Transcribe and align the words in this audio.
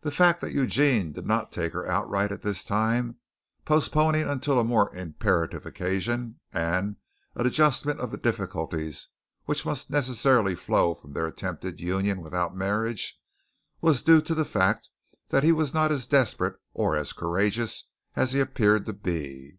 The 0.00 0.10
fact 0.10 0.40
that 0.40 0.54
Eugene 0.54 1.12
did 1.12 1.26
not 1.26 1.52
take 1.52 1.74
her 1.74 1.86
outright 1.86 2.32
at 2.32 2.40
this 2.40 2.64
time, 2.64 3.16
postponing 3.66 4.26
until 4.26 4.58
a 4.58 4.64
more 4.64 4.88
imperative 4.96 5.66
occasion 5.66 6.40
an 6.54 6.96
adjustment 7.36 8.00
of 8.00 8.10
the 8.10 8.16
difficulties 8.16 9.08
which 9.44 9.66
must 9.66 9.90
necessarily 9.90 10.54
flow 10.54 10.94
from 10.94 11.12
their 11.12 11.26
attempted 11.26 11.80
union 11.80 12.22
without 12.22 12.56
marriage 12.56 13.20
was 13.82 14.00
due 14.00 14.22
to 14.22 14.34
the 14.34 14.46
fact 14.46 14.88
that 15.28 15.44
he 15.44 15.52
was 15.52 15.74
not 15.74 15.92
as 15.92 16.06
desperate 16.06 16.56
or 16.72 16.96
as 16.96 17.12
courageous 17.12 17.86
as 18.16 18.32
he 18.32 18.40
appeared 18.40 18.86
to 18.86 18.94
be. 18.94 19.58